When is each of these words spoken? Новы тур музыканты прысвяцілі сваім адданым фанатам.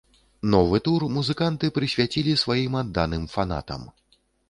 Новы 0.55 0.79
тур 0.87 1.05
музыканты 1.17 1.71
прысвяцілі 1.77 2.37
сваім 2.47 2.81
адданым 2.83 3.33
фанатам. 3.39 3.91